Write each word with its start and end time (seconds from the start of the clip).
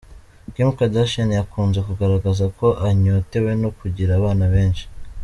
Kim 0.53 0.69
Kardashian 0.77 1.31
yakunze 1.39 1.79
kugaragaza 1.87 2.45
ko 2.57 2.67
anyotewe 2.87 3.51
no 3.61 3.69
kugira 3.79 4.11
abana 4.19 4.45
benshi. 4.53 4.85